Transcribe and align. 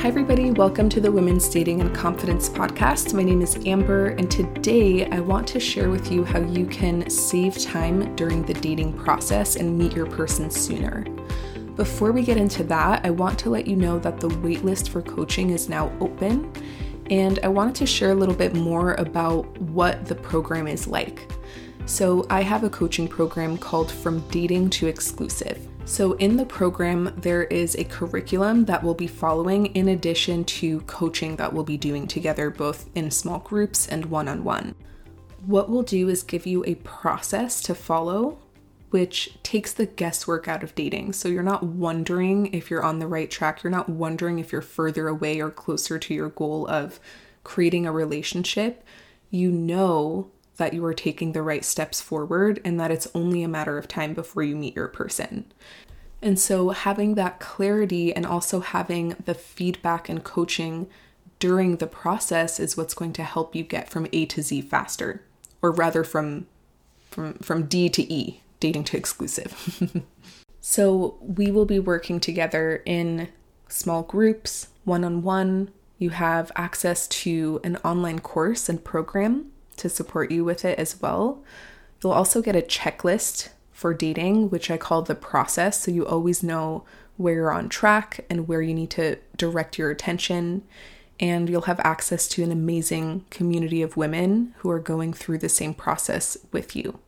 Hi, 0.00 0.08
everybody. 0.08 0.50
Welcome 0.50 0.90
to 0.90 1.00
the 1.00 1.10
Women's 1.10 1.48
Dating 1.48 1.80
and 1.80 1.92
Confidence 1.92 2.50
Podcast. 2.50 3.14
My 3.14 3.22
name 3.22 3.40
is 3.40 3.56
Amber, 3.66 4.08
and 4.08 4.30
today 4.30 5.06
I 5.06 5.20
want 5.20 5.48
to 5.48 5.58
share 5.58 5.88
with 5.88 6.12
you 6.12 6.22
how 6.22 6.38
you 6.38 6.66
can 6.66 7.08
save 7.08 7.58
time 7.58 8.14
during 8.14 8.42
the 8.42 8.52
dating 8.52 8.92
process 8.92 9.56
and 9.56 9.76
meet 9.76 9.94
your 9.94 10.04
person 10.04 10.50
sooner. 10.50 11.06
Before 11.76 12.12
we 12.12 12.22
get 12.22 12.36
into 12.36 12.62
that, 12.64 13.06
I 13.06 13.10
want 13.10 13.38
to 13.40 13.50
let 13.50 13.66
you 13.66 13.74
know 13.74 13.98
that 14.00 14.20
the 14.20 14.28
waitlist 14.28 14.90
for 14.90 15.00
coaching 15.00 15.50
is 15.50 15.70
now 15.70 15.90
open, 15.98 16.52
and 17.10 17.38
I 17.42 17.48
wanted 17.48 17.74
to 17.76 17.86
share 17.86 18.10
a 18.10 18.14
little 18.14 18.34
bit 18.34 18.54
more 18.54 18.94
about 18.96 19.58
what 19.62 20.04
the 20.04 20.14
program 20.14 20.68
is 20.68 20.86
like. 20.86 21.26
So, 21.86 22.26
I 22.28 22.42
have 22.42 22.64
a 22.64 22.70
coaching 22.70 23.08
program 23.08 23.56
called 23.56 23.90
From 23.90 24.20
Dating 24.28 24.68
to 24.70 24.88
Exclusive. 24.88 25.66
So, 25.86 26.14
in 26.14 26.36
the 26.36 26.44
program, 26.44 27.14
there 27.16 27.44
is 27.44 27.76
a 27.76 27.84
curriculum 27.84 28.64
that 28.64 28.82
we'll 28.82 28.94
be 28.94 29.06
following 29.06 29.66
in 29.66 29.86
addition 29.86 30.44
to 30.46 30.80
coaching 30.80 31.36
that 31.36 31.52
we'll 31.52 31.62
be 31.62 31.76
doing 31.76 32.08
together, 32.08 32.50
both 32.50 32.90
in 32.96 33.12
small 33.12 33.38
groups 33.38 33.86
and 33.86 34.06
one 34.06 34.26
on 34.26 34.42
one. 34.42 34.74
What 35.46 35.70
we'll 35.70 35.84
do 35.84 36.08
is 36.08 36.24
give 36.24 36.44
you 36.44 36.64
a 36.66 36.74
process 36.74 37.62
to 37.62 37.74
follow, 37.74 38.36
which 38.90 39.38
takes 39.44 39.72
the 39.72 39.86
guesswork 39.86 40.48
out 40.48 40.64
of 40.64 40.74
dating. 40.74 41.12
So, 41.12 41.28
you're 41.28 41.44
not 41.44 41.62
wondering 41.62 42.52
if 42.52 42.68
you're 42.68 42.84
on 42.84 42.98
the 42.98 43.06
right 43.06 43.30
track, 43.30 43.62
you're 43.62 43.70
not 43.70 43.88
wondering 43.88 44.40
if 44.40 44.50
you're 44.50 44.62
further 44.62 45.06
away 45.06 45.40
or 45.40 45.52
closer 45.52 46.00
to 46.00 46.12
your 46.12 46.30
goal 46.30 46.66
of 46.66 46.98
creating 47.44 47.86
a 47.86 47.92
relationship. 47.92 48.82
You 49.30 49.52
know 49.52 50.32
that 50.56 50.72
you 50.72 50.84
are 50.84 50.94
taking 50.94 51.32
the 51.32 51.42
right 51.42 51.64
steps 51.64 52.00
forward 52.00 52.60
and 52.64 52.78
that 52.80 52.90
it's 52.90 53.08
only 53.14 53.42
a 53.42 53.48
matter 53.48 53.78
of 53.78 53.88
time 53.88 54.14
before 54.14 54.42
you 54.42 54.56
meet 54.56 54.76
your 54.76 54.88
person. 54.88 55.52
And 56.22 56.38
so, 56.38 56.70
having 56.70 57.14
that 57.14 57.40
clarity 57.40 58.14
and 58.14 58.24
also 58.24 58.60
having 58.60 59.16
the 59.26 59.34
feedback 59.34 60.08
and 60.08 60.24
coaching 60.24 60.88
during 61.38 61.76
the 61.76 61.86
process 61.86 62.58
is 62.58 62.76
what's 62.76 62.94
going 62.94 63.12
to 63.14 63.22
help 63.22 63.54
you 63.54 63.62
get 63.62 63.90
from 63.90 64.06
A 64.12 64.24
to 64.26 64.42
Z 64.42 64.62
faster, 64.62 65.22
or 65.60 65.70
rather 65.70 66.02
from 66.02 66.46
from 67.10 67.34
from 67.34 67.66
D 67.66 67.88
to 67.90 68.12
E, 68.12 68.40
dating 68.60 68.84
to 68.84 68.96
exclusive. 68.96 70.02
so, 70.60 71.18
we 71.20 71.50
will 71.50 71.66
be 71.66 71.78
working 71.78 72.18
together 72.18 72.82
in 72.86 73.28
small 73.68 74.02
groups, 74.02 74.68
one 74.84 75.04
on 75.04 75.22
one. 75.22 75.70
You 75.98 76.10
have 76.10 76.50
access 76.56 77.06
to 77.08 77.60
an 77.62 77.76
online 77.84 78.20
course 78.20 78.68
and 78.70 78.82
program 78.82 79.52
to 79.76 79.88
support 79.88 80.30
you 80.30 80.44
with 80.44 80.64
it 80.64 80.78
as 80.78 81.00
well. 81.00 81.42
You'll 82.02 82.12
also 82.12 82.42
get 82.42 82.56
a 82.56 82.62
checklist 82.62 83.50
for 83.72 83.92
dating, 83.92 84.50
which 84.50 84.70
I 84.70 84.76
call 84.76 85.02
the 85.02 85.14
process. 85.14 85.80
So 85.80 85.90
you 85.90 86.06
always 86.06 86.42
know 86.42 86.84
where 87.16 87.34
you're 87.34 87.52
on 87.52 87.68
track 87.68 88.24
and 88.30 88.48
where 88.48 88.62
you 88.62 88.74
need 88.74 88.90
to 88.90 89.18
direct 89.36 89.78
your 89.78 89.90
attention. 89.90 90.62
And 91.18 91.48
you'll 91.48 91.62
have 91.62 91.80
access 91.80 92.28
to 92.28 92.42
an 92.42 92.52
amazing 92.52 93.24
community 93.30 93.82
of 93.82 93.96
women 93.96 94.54
who 94.58 94.70
are 94.70 94.78
going 94.78 95.12
through 95.12 95.38
the 95.38 95.48
same 95.48 95.72
process 95.74 96.36
with 96.52 96.76
you. 96.76 96.98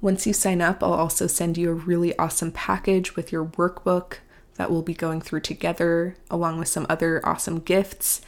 Once 0.00 0.26
you 0.26 0.34
sign 0.34 0.60
up, 0.60 0.82
I'll 0.82 0.92
also 0.92 1.26
send 1.26 1.56
you 1.56 1.70
a 1.70 1.74
really 1.74 2.16
awesome 2.18 2.52
package 2.52 3.16
with 3.16 3.32
your 3.32 3.46
workbook 3.46 4.16
that 4.56 4.70
we'll 4.70 4.82
be 4.82 4.94
going 4.94 5.22
through 5.22 5.40
together, 5.40 6.16
along 6.30 6.58
with 6.58 6.68
some 6.68 6.86
other 6.90 7.26
awesome 7.26 7.58
gifts. 7.58 8.20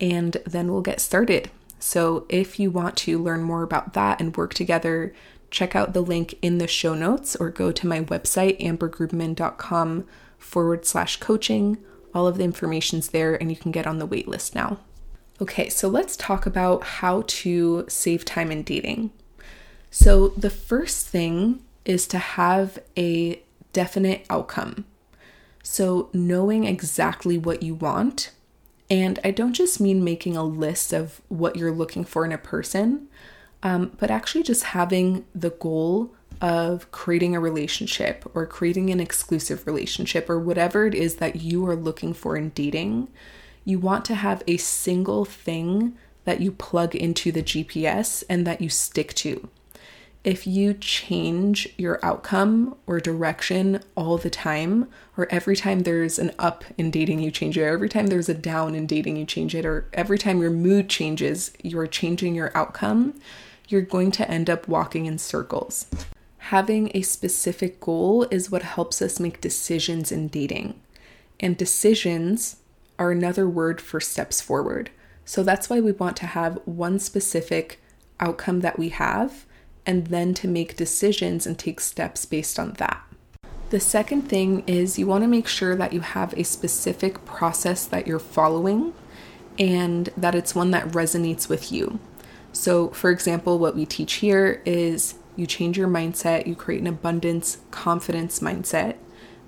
And 0.00 0.36
then 0.44 0.70
we'll 0.70 0.82
get 0.82 1.00
started. 1.00 1.50
So, 1.86 2.24
if 2.30 2.58
you 2.58 2.70
want 2.70 2.96
to 2.96 3.22
learn 3.22 3.42
more 3.42 3.62
about 3.62 3.92
that 3.92 4.18
and 4.18 4.34
work 4.34 4.54
together, 4.54 5.12
check 5.50 5.76
out 5.76 5.92
the 5.92 6.00
link 6.00 6.34
in 6.40 6.56
the 6.56 6.66
show 6.66 6.94
notes 6.94 7.36
or 7.36 7.50
go 7.50 7.72
to 7.72 7.86
my 7.86 8.00
website, 8.00 8.58
ambergrubman.com 8.58 10.06
forward 10.38 10.86
slash 10.86 11.18
coaching. 11.18 11.76
All 12.14 12.26
of 12.26 12.38
the 12.38 12.44
information's 12.44 13.08
there 13.08 13.34
and 13.34 13.50
you 13.50 13.56
can 13.58 13.70
get 13.70 13.86
on 13.86 13.98
the 13.98 14.08
waitlist 14.08 14.54
now. 14.54 14.78
Okay, 15.42 15.68
so 15.68 15.88
let's 15.88 16.16
talk 16.16 16.46
about 16.46 16.84
how 16.84 17.22
to 17.26 17.84
save 17.86 18.24
time 18.24 18.50
in 18.50 18.62
dating. 18.62 19.10
So, 19.90 20.28
the 20.28 20.48
first 20.48 21.06
thing 21.06 21.62
is 21.84 22.06
to 22.06 22.18
have 22.18 22.78
a 22.96 23.42
definite 23.74 24.24
outcome. 24.30 24.86
So, 25.62 26.08
knowing 26.14 26.64
exactly 26.64 27.36
what 27.36 27.62
you 27.62 27.74
want 27.74 28.30
and 28.90 29.18
I 29.24 29.30
don't 29.30 29.54
just 29.54 29.80
mean 29.80 30.04
making 30.04 30.36
a 30.36 30.44
list 30.44 30.92
of 30.92 31.20
what 31.28 31.56
you're 31.56 31.72
looking 31.72 32.04
for 32.04 32.24
in 32.24 32.32
a 32.32 32.38
person, 32.38 33.08
um, 33.62 33.92
but 33.98 34.10
actually 34.10 34.42
just 34.42 34.64
having 34.64 35.24
the 35.34 35.50
goal 35.50 36.14
of 36.40 36.90
creating 36.90 37.34
a 37.34 37.40
relationship 37.40 38.30
or 38.34 38.44
creating 38.46 38.90
an 38.90 39.00
exclusive 39.00 39.66
relationship 39.66 40.28
or 40.28 40.38
whatever 40.38 40.86
it 40.86 40.94
is 40.94 41.16
that 41.16 41.36
you 41.36 41.66
are 41.66 41.76
looking 41.76 42.12
for 42.12 42.36
in 42.36 42.50
dating. 42.50 43.08
You 43.64 43.78
want 43.78 44.04
to 44.06 44.14
have 44.14 44.42
a 44.46 44.58
single 44.58 45.24
thing 45.24 45.96
that 46.24 46.40
you 46.40 46.52
plug 46.52 46.94
into 46.94 47.32
the 47.32 47.42
GPS 47.42 48.24
and 48.28 48.46
that 48.46 48.60
you 48.60 48.68
stick 48.68 49.14
to 49.14 49.48
if 50.24 50.46
you 50.46 50.72
change 50.72 51.68
your 51.76 52.00
outcome 52.02 52.74
or 52.86 52.98
direction 52.98 53.80
all 53.94 54.16
the 54.16 54.30
time, 54.30 54.88
or 55.18 55.28
every 55.30 55.54
time 55.54 55.80
there's 55.80 56.18
an 56.18 56.32
up 56.38 56.64
in 56.78 56.90
dating, 56.90 57.20
you 57.20 57.30
change 57.30 57.58
it, 57.58 57.62
or 57.62 57.68
every 57.74 57.90
time 57.90 58.06
there's 58.06 58.30
a 58.30 58.34
down 58.34 58.74
in 58.74 58.86
dating, 58.86 59.16
you 59.16 59.26
change 59.26 59.54
it, 59.54 59.66
or 59.66 59.86
every 59.92 60.18
time 60.18 60.40
your 60.40 60.50
mood 60.50 60.88
changes, 60.88 61.52
you're 61.62 61.86
changing 61.86 62.34
your 62.34 62.50
outcome, 62.56 63.14
you're 63.68 63.82
going 63.82 64.10
to 64.10 64.28
end 64.30 64.48
up 64.48 64.66
walking 64.66 65.04
in 65.04 65.18
circles. 65.18 65.86
Having 66.38 66.90
a 66.94 67.02
specific 67.02 67.78
goal 67.78 68.26
is 68.30 68.50
what 68.50 68.62
helps 68.62 69.02
us 69.02 69.20
make 69.20 69.42
decisions 69.42 70.10
in 70.10 70.28
dating. 70.28 70.80
And 71.38 71.56
decisions 71.56 72.56
are 72.98 73.10
another 73.10 73.46
word 73.46 73.80
for 73.80 74.00
steps 74.00 74.40
forward. 74.40 74.90
So 75.26 75.42
that's 75.42 75.68
why 75.68 75.80
we 75.80 75.92
want 75.92 76.16
to 76.18 76.26
have 76.26 76.60
one 76.64 76.98
specific 76.98 77.82
outcome 78.20 78.60
that 78.60 78.78
we 78.78 78.88
have 78.90 79.44
and 79.86 80.06
then 80.08 80.34
to 80.34 80.48
make 80.48 80.76
decisions 80.76 81.46
and 81.46 81.58
take 81.58 81.80
steps 81.80 82.24
based 82.24 82.58
on 82.58 82.72
that. 82.74 83.02
The 83.70 83.80
second 83.80 84.22
thing 84.22 84.62
is 84.66 84.98
you 84.98 85.06
want 85.06 85.24
to 85.24 85.28
make 85.28 85.48
sure 85.48 85.74
that 85.74 85.92
you 85.92 86.00
have 86.00 86.32
a 86.34 86.44
specific 86.44 87.24
process 87.24 87.86
that 87.86 88.06
you're 88.06 88.18
following 88.18 88.94
and 89.58 90.10
that 90.16 90.34
it's 90.34 90.54
one 90.54 90.70
that 90.72 90.88
resonates 90.88 91.48
with 91.48 91.72
you. 91.72 91.98
So, 92.52 92.90
for 92.90 93.10
example, 93.10 93.58
what 93.58 93.74
we 93.74 93.84
teach 93.84 94.14
here 94.14 94.62
is 94.64 95.16
you 95.36 95.46
change 95.46 95.76
your 95.76 95.88
mindset, 95.88 96.46
you 96.46 96.54
create 96.54 96.80
an 96.80 96.86
abundance, 96.86 97.58
confidence 97.70 98.38
mindset, 98.40 98.96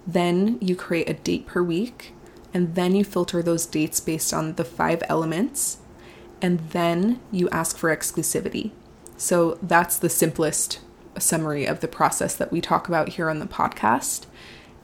then 0.06 0.58
you 0.60 0.74
create 0.74 1.08
a 1.08 1.14
date 1.14 1.46
per 1.46 1.62
week, 1.62 2.12
and 2.52 2.74
then 2.74 2.94
you 2.94 3.04
filter 3.04 3.42
those 3.42 3.66
dates 3.66 4.00
based 4.00 4.32
on 4.32 4.54
the 4.54 4.64
five 4.64 5.02
elements, 5.08 5.78
and 6.42 6.58
then 6.70 7.20
you 7.30 7.48
ask 7.50 7.76
for 7.76 7.94
exclusivity. 7.94 8.72
So 9.16 9.58
that's 9.62 9.98
the 9.98 10.08
simplest 10.08 10.80
summary 11.18 11.64
of 11.64 11.80
the 11.80 11.88
process 11.88 12.36
that 12.36 12.52
we 12.52 12.60
talk 12.60 12.88
about 12.88 13.10
here 13.10 13.30
on 13.30 13.38
the 13.38 13.46
podcast. 13.46 14.26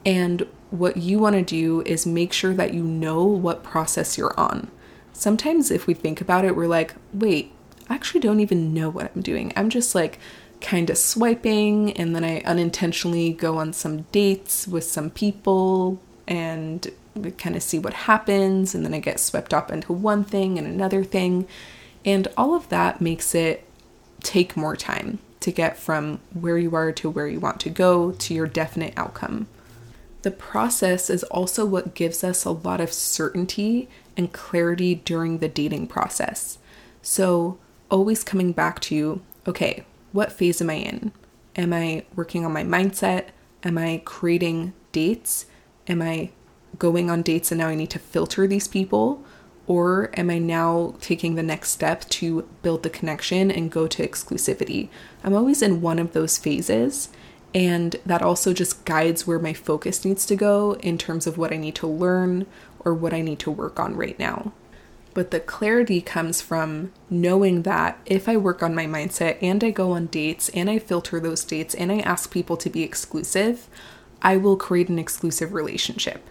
And 0.05 0.47
what 0.71 0.97
you 0.97 1.19
want 1.19 1.35
to 1.35 1.43
do 1.43 1.81
is 1.85 2.05
make 2.05 2.33
sure 2.33 2.53
that 2.55 2.73
you 2.73 2.83
know 2.83 3.23
what 3.23 3.63
process 3.63 4.17
you're 4.17 4.37
on. 4.39 4.71
Sometimes, 5.13 5.69
if 5.69 5.85
we 5.85 5.93
think 5.93 6.19
about 6.19 6.43
it, 6.43 6.55
we're 6.55 6.67
like, 6.67 6.95
wait, 7.13 7.51
I 7.87 7.95
actually 7.95 8.21
don't 8.21 8.39
even 8.39 8.73
know 8.73 8.89
what 8.89 9.11
I'm 9.15 9.21
doing. 9.21 9.53
I'm 9.55 9.69
just 9.69 9.93
like 9.93 10.17
kind 10.59 10.89
of 10.89 10.97
swiping, 10.97 11.91
and 11.93 12.15
then 12.15 12.23
I 12.23 12.39
unintentionally 12.41 13.31
go 13.33 13.57
on 13.57 13.73
some 13.73 14.01
dates 14.11 14.67
with 14.67 14.85
some 14.85 15.11
people 15.11 16.01
and 16.27 16.89
kind 17.37 17.55
of 17.55 17.61
see 17.61 17.77
what 17.77 17.93
happens, 17.93 18.73
and 18.73 18.83
then 18.83 18.93
I 18.93 18.99
get 18.99 19.19
swept 19.19 19.53
up 19.53 19.71
into 19.71 19.93
one 19.93 20.23
thing 20.23 20.57
and 20.57 20.65
another 20.65 21.03
thing. 21.03 21.47
And 22.03 22.27
all 22.35 22.55
of 22.55 22.67
that 22.69 22.99
makes 22.99 23.35
it 23.35 23.63
take 24.23 24.57
more 24.57 24.75
time 24.75 25.19
to 25.41 25.51
get 25.51 25.77
from 25.77 26.19
where 26.33 26.57
you 26.57 26.73
are 26.75 26.91
to 26.93 27.09
where 27.09 27.27
you 27.27 27.39
want 27.39 27.59
to 27.59 27.69
go 27.69 28.11
to 28.13 28.33
your 28.33 28.47
definite 28.47 28.93
outcome. 28.95 29.47
The 30.21 30.31
process 30.31 31.09
is 31.09 31.23
also 31.25 31.65
what 31.65 31.95
gives 31.95 32.23
us 32.23 32.45
a 32.45 32.51
lot 32.51 32.79
of 32.79 32.93
certainty 32.93 33.89
and 34.15 34.31
clarity 34.31 34.95
during 34.95 35.39
the 35.39 35.49
dating 35.49 35.87
process. 35.87 36.57
So, 37.01 37.59
always 37.91 38.23
coming 38.23 38.53
back 38.53 38.79
to 38.81 38.95
you, 38.95 39.21
okay, 39.45 39.83
what 40.13 40.31
phase 40.31 40.61
am 40.61 40.69
I 40.69 40.75
in? 40.75 41.11
Am 41.57 41.73
I 41.73 42.05
working 42.15 42.45
on 42.45 42.53
my 42.53 42.63
mindset? 42.63 43.25
Am 43.63 43.77
I 43.77 44.01
creating 44.05 44.73
dates? 44.93 45.45
Am 45.87 46.01
I 46.01 46.29
going 46.79 47.09
on 47.09 47.21
dates 47.21 47.51
and 47.51 47.59
now 47.59 47.67
I 47.67 47.75
need 47.75 47.89
to 47.89 47.99
filter 47.99 48.47
these 48.47 48.69
people? 48.69 49.23
Or 49.65 50.09
am 50.15 50.29
I 50.29 50.39
now 50.39 50.95
taking 50.99 51.35
the 51.35 51.43
next 51.43 51.71
step 51.71 52.01
to 52.09 52.47
build 52.61 52.83
the 52.83 52.89
connection 52.89 53.49
and 53.49 53.71
go 53.71 53.87
to 53.87 54.05
exclusivity? 54.05 54.89
I'm 55.23 55.33
always 55.33 55.61
in 55.61 55.81
one 55.81 55.99
of 55.99 56.13
those 56.13 56.37
phases. 56.37 57.09
And 57.55 57.95
that 58.05 58.21
also 58.23 58.51
just 58.51 58.83
guides 58.83 59.27
where 59.27 59.39
my 59.39 59.53
focus 59.53 60.03
needs 60.03 60.25
to 60.25 60.35
go 60.35 60.73
in 60.81 60.97
terms 60.97 61.27
of 61.27 61.37
what 61.37 61.53
I 61.53 61.57
need 61.57 61.75
to 61.75 61.87
learn 61.87 62.47
or 62.79 62.93
what 62.93 63.13
I 63.13 63.21
need 63.21 63.39
to 63.39 63.51
work 63.51 63.79
on 63.79 63.95
right 63.95 64.17
now. 64.17 64.51
But 65.13 65.29
the 65.29 65.39
clarity 65.39 66.01
comes 66.01 66.41
from 66.41 66.91
knowing 67.11 67.61
that 67.61 67.99
if 68.07 68.27
I 68.27 68.35
work 68.35 68.63
on 68.63 68.73
my 68.73 68.87
mindset 68.87 69.37
and 69.41 69.63
I 69.63 69.69
go 69.69 69.91
on 69.91 70.07
dates 70.07 70.49
and 70.49 70.67
I 70.67 70.79
filter 70.79 71.19
those 71.19 71.45
dates 71.45 71.75
and 71.75 71.91
I 71.91 71.99
ask 71.99 72.31
people 72.31 72.57
to 72.57 72.69
be 72.71 72.81
exclusive, 72.81 73.69
I 74.23 74.37
will 74.37 74.57
create 74.57 74.89
an 74.89 74.97
exclusive 74.97 75.53
relationship. 75.53 76.27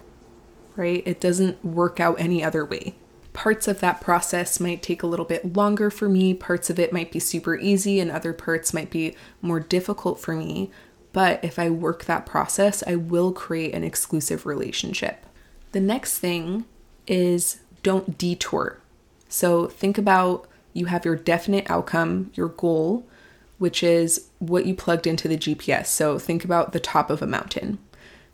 right? 0.77 1.03
It 1.07 1.21
doesn't 1.21 1.65
work 1.65 2.01
out 2.01 2.21
any 2.21 2.43
other 2.43 2.65
way. 2.65 2.95
Parts 3.33 3.67
of 3.67 3.81
that 3.81 4.01
process 4.01 4.61
might 4.61 4.83
take 4.83 5.03
a 5.03 5.07
little 5.07 5.25
bit 5.25 5.57
longer 5.57 5.91
for 5.91 6.09
me, 6.09 6.35
parts 6.35 6.69
of 6.69 6.79
it 6.79 6.93
might 6.93 7.11
be 7.11 7.19
super 7.19 7.57
easy, 7.57 7.99
and 7.99 8.11
other 8.11 8.33
parts 8.33 8.75
might 8.75 8.91
be 8.91 9.17
more 9.41 9.61
difficult 9.61 10.21
for 10.21 10.35
me. 10.35 10.71
But 11.13 11.43
if 11.43 11.59
I 11.59 11.71
work 11.71 12.05
that 12.05 12.27
process, 12.27 12.83
I 12.87 12.97
will 12.97 13.33
create 13.33 13.75
an 13.75 13.85
exclusive 13.85 14.45
relationship. 14.45 15.25
The 15.73 15.81
next 15.81 16.19
thing 16.19 16.67
is 17.07 17.61
don't 17.83 18.19
detour. 18.19 18.81
So 19.29 19.67
think 19.67 19.97
about 19.97 20.47
you 20.75 20.87
have 20.87 21.05
your 21.05 21.17
definite 21.17 21.71
outcome, 21.71 22.31
your 22.35 22.49
goal, 22.49 23.07
which 23.59 23.83
is 23.83 24.29
what 24.39 24.67
you 24.67 24.75
plugged 24.75 25.07
into 25.07 25.29
the 25.29 25.37
GPS. 25.37 25.87
So 25.87 26.19
think 26.19 26.45
about 26.45 26.73
the 26.73 26.81
top 26.81 27.11
of 27.11 27.23
a 27.23 27.27
mountain. 27.27 27.79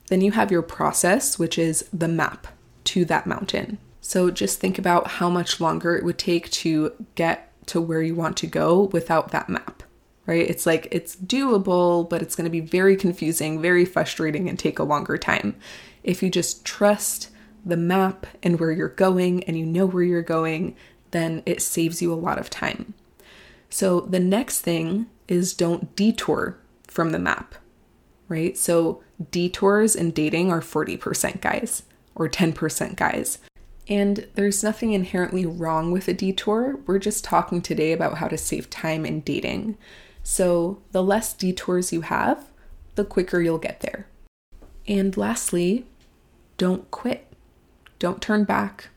Then 0.08 0.20
you 0.20 0.32
have 0.32 0.50
your 0.50 0.62
process, 0.62 1.38
which 1.38 1.58
is 1.58 1.88
the 1.92 2.08
map 2.08 2.46
to 2.84 3.04
that 3.04 3.26
mountain. 3.26 3.78
So 4.08 4.30
just 4.30 4.58
think 4.58 4.78
about 4.78 5.06
how 5.06 5.28
much 5.28 5.60
longer 5.60 5.94
it 5.94 6.02
would 6.02 6.16
take 6.16 6.50
to 6.52 6.94
get 7.14 7.52
to 7.66 7.78
where 7.78 8.00
you 8.00 8.14
want 8.14 8.38
to 8.38 8.46
go 8.46 8.84
without 8.84 9.32
that 9.32 9.50
map, 9.50 9.82
right? 10.24 10.48
It's 10.48 10.64
like 10.64 10.88
it's 10.90 11.14
doable, 11.14 12.08
but 12.08 12.22
it's 12.22 12.34
going 12.34 12.46
to 12.46 12.50
be 12.50 12.60
very 12.60 12.96
confusing, 12.96 13.60
very 13.60 13.84
frustrating, 13.84 14.48
and 14.48 14.58
take 14.58 14.78
a 14.78 14.82
longer 14.82 15.18
time. 15.18 15.56
If 16.04 16.22
you 16.22 16.30
just 16.30 16.64
trust 16.64 17.28
the 17.66 17.76
map 17.76 18.26
and 18.42 18.58
where 18.58 18.72
you're 18.72 18.88
going 18.88 19.44
and 19.44 19.58
you 19.58 19.66
know 19.66 19.84
where 19.84 20.02
you're 20.02 20.22
going, 20.22 20.74
then 21.10 21.42
it 21.44 21.60
saves 21.60 22.00
you 22.00 22.10
a 22.10 22.14
lot 22.14 22.38
of 22.38 22.48
time. 22.48 22.94
So 23.68 24.00
the 24.00 24.20
next 24.20 24.62
thing 24.62 25.08
is 25.28 25.52
don't 25.52 25.94
detour 25.94 26.56
from 26.86 27.10
the 27.10 27.18
map, 27.18 27.56
right? 28.26 28.56
So 28.56 29.02
detours 29.30 29.94
in 29.94 30.12
dating 30.12 30.50
are 30.50 30.62
40% 30.62 31.42
guys 31.42 31.82
or 32.14 32.26
10% 32.26 32.96
guys. 32.96 33.40
And 33.88 34.26
there's 34.34 34.62
nothing 34.62 34.92
inherently 34.92 35.46
wrong 35.46 35.90
with 35.90 36.08
a 36.08 36.12
detour. 36.12 36.78
We're 36.86 36.98
just 36.98 37.24
talking 37.24 37.62
today 37.62 37.92
about 37.92 38.18
how 38.18 38.28
to 38.28 38.36
save 38.36 38.68
time 38.68 39.06
in 39.06 39.20
dating. 39.20 39.78
So 40.22 40.82
the 40.92 41.02
less 41.02 41.32
detours 41.32 41.92
you 41.92 42.02
have, 42.02 42.50
the 42.96 43.04
quicker 43.04 43.40
you'll 43.40 43.58
get 43.58 43.80
there. 43.80 44.06
And 44.86 45.16
lastly, 45.16 45.86
don't 46.58 46.90
quit. 46.90 47.32
Don't 47.98 48.20
turn 48.20 48.44
back. 48.44 48.88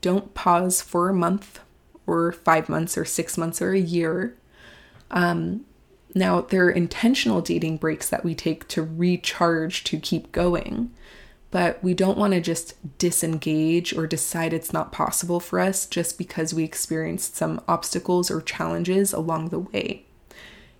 Don't 0.00 0.34
pause 0.34 0.82
for 0.82 1.08
a 1.08 1.14
month 1.14 1.60
or 2.06 2.32
five 2.32 2.68
months 2.68 2.98
or 2.98 3.04
six 3.04 3.38
months 3.38 3.62
or 3.62 3.72
a 3.72 3.78
year. 3.78 4.36
Um, 5.10 5.64
now, 6.14 6.40
there 6.40 6.64
are 6.64 6.70
intentional 6.70 7.40
dating 7.40 7.76
breaks 7.76 8.08
that 8.08 8.24
we 8.24 8.34
take 8.34 8.66
to 8.68 8.82
recharge 8.82 9.84
to 9.84 9.98
keep 9.98 10.32
going, 10.32 10.90
but 11.50 11.82
we 11.82 11.94
don't 11.94 12.18
want 12.18 12.32
to 12.32 12.40
just 12.40 12.74
disengage 12.98 13.92
or 13.96 14.06
decide 14.06 14.52
it's 14.52 14.72
not 14.72 14.92
possible 14.92 15.40
for 15.40 15.58
us 15.58 15.86
just 15.86 16.16
because 16.16 16.54
we 16.54 16.62
experienced 16.62 17.36
some 17.36 17.60
obstacles 17.66 18.30
or 18.30 18.40
challenges 18.40 19.12
along 19.12 19.48
the 19.48 19.58
way. 19.58 20.04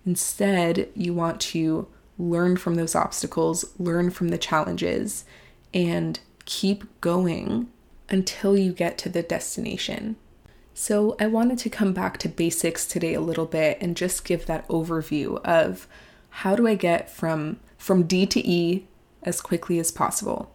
Instead, 0.07 0.89
you 0.95 1.13
want 1.13 1.41
to 1.41 1.89
learn 2.19 2.57
from 2.57 2.77
those 2.77 2.95
obstacles, 2.95 3.65
learn 3.79 4.11
from 4.11 4.29
the 4.29 4.39
challenges, 4.39 5.25
and 5.75 6.21
keep 6.45 7.01
going 7.01 7.69
until 8.09 8.57
you 8.57 8.73
get 8.73 8.99
to 8.99 9.09
the 9.09 9.23
destination. 9.23 10.17
So, 10.73 11.17
I 11.21 11.27
wanted 11.27 11.59
to 11.59 11.71
come 11.71 11.93
back 11.93 12.17
to 12.19 12.29
basics 12.29 12.87
today 12.87 13.15
a 13.15 13.21
little 13.21 13.45
bit 13.45 13.79
and 13.81 13.97
just 13.97 14.25
give 14.25 14.47
that 14.47 14.67
overview 14.69 15.43
of 15.45 15.87
how 16.31 16.55
do 16.55 16.67
I 16.67 16.75
get 16.75 17.11
from 17.11 17.59
from 17.77 18.05
D 18.05 18.25
to 18.27 18.47
E 18.47 18.87
as 19.23 19.41
quickly 19.41 19.79
as 19.79 19.91
possible. 19.91 20.55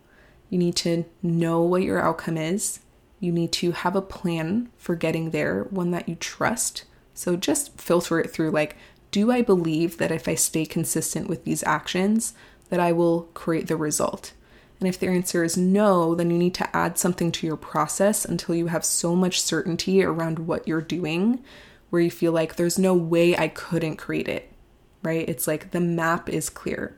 You 0.55 0.59
need 0.59 0.77
to 0.77 1.03
know 1.21 1.63
what 1.63 1.83
your 1.83 2.01
outcome 2.01 2.37
is. 2.37 2.79
You 3.19 3.33
need 3.33 3.51
to 3.51 3.73
have 3.73 3.93
a 3.93 4.01
plan 4.01 4.69
for 4.77 4.95
getting 4.95 5.31
there, 5.31 5.65
one 5.65 5.91
that 5.91 6.07
you 6.07 6.15
trust. 6.15 6.85
So 7.13 7.35
just 7.35 7.77
filter 7.81 8.21
it 8.21 8.31
through 8.31 8.51
like 8.51 8.77
do 9.11 9.33
I 9.33 9.41
believe 9.41 9.97
that 9.97 10.13
if 10.13 10.29
I 10.29 10.35
stay 10.35 10.65
consistent 10.65 11.27
with 11.27 11.43
these 11.43 11.61
actions 11.63 12.35
that 12.69 12.79
I 12.79 12.93
will 12.93 13.23
create 13.33 13.67
the 13.67 13.75
result? 13.75 14.31
And 14.79 14.87
if 14.87 14.97
the 14.97 15.09
answer 15.09 15.43
is 15.43 15.57
no, 15.57 16.15
then 16.15 16.31
you 16.31 16.37
need 16.37 16.53
to 16.53 16.73
add 16.73 16.97
something 16.97 17.33
to 17.33 17.45
your 17.45 17.57
process 17.57 18.23
until 18.23 18.55
you 18.55 18.67
have 18.67 18.85
so 18.85 19.13
much 19.13 19.41
certainty 19.41 20.05
around 20.05 20.39
what 20.39 20.65
you're 20.69 20.79
doing 20.79 21.43
where 21.89 22.01
you 22.01 22.09
feel 22.09 22.31
like 22.31 22.55
there's 22.55 22.79
no 22.79 22.93
way 22.93 23.35
I 23.35 23.49
couldn't 23.49 23.97
create 23.97 24.29
it, 24.29 24.53
right? 25.03 25.27
It's 25.27 25.49
like 25.49 25.71
the 25.71 25.81
map 25.81 26.29
is 26.29 26.49
clear. 26.49 26.95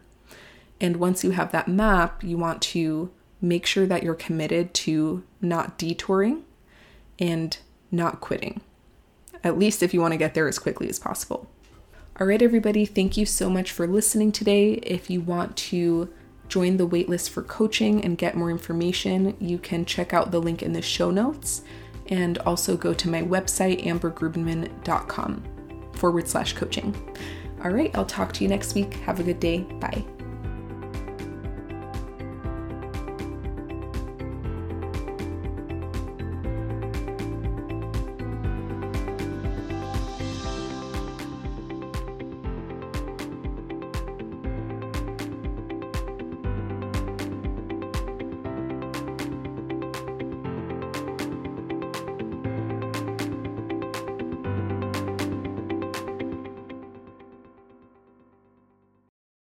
And 0.79 0.97
once 0.97 1.23
you 1.23 1.31
have 1.31 1.51
that 1.53 1.67
map, 1.67 2.23
you 2.23 2.37
want 2.37 2.61
to 2.61 3.09
make 3.41 3.65
sure 3.65 3.85
that 3.85 4.03
you're 4.03 4.15
committed 4.15 4.73
to 4.73 5.23
not 5.41 5.77
detouring 5.77 6.43
and 7.19 7.57
not 7.91 8.19
quitting, 8.19 8.61
at 9.43 9.57
least 9.57 9.83
if 9.83 9.93
you 9.93 10.01
want 10.01 10.13
to 10.13 10.17
get 10.17 10.33
there 10.33 10.47
as 10.47 10.59
quickly 10.59 10.89
as 10.89 10.99
possible. 10.99 11.49
All 12.19 12.25
right, 12.25 12.41
everybody, 12.41 12.85
thank 12.85 13.15
you 13.15 13.25
so 13.25 13.49
much 13.49 13.71
for 13.71 13.85
listening 13.85 14.31
today. 14.31 14.73
If 14.73 15.09
you 15.09 15.21
want 15.21 15.55
to 15.57 16.11
join 16.49 16.77
the 16.77 16.87
waitlist 16.87 17.29
for 17.29 17.43
coaching 17.43 18.03
and 18.03 18.17
get 18.17 18.35
more 18.35 18.49
information, 18.49 19.37
you 19.39 19.59
can 19.59 19.85
check 19.85 20.13
out 20.13 20.31
the 20.31 20.41
link 20.41 20.63
in 20.63 20.73
the 20.73 20.81
show 20.81 21.11
notes 21.11 21.61
and 22.07 22.37
also 22.39 22.75
go 22.77 22.93
to 22.93 23.09
my 23.09 23.21
website, 23.21 23.85
ambergrubman.com 23.85 25.43
forward 25.93 26.27
slash 26.27 26.53
coaching. 26.53 26.95
All 27.63 27.71
right, 27.71 27.95
I'll 27.95 28.05
talk 28.05 28.33
to 28.33 28.43
you 28.43 28.49
next 28.49 28.75
week. 28.75 28.93
Have 28.95 29.19
a 29.19 29.23
good 29.23 29.39
day. 29.39 29.59
Bye. 29.59 30.03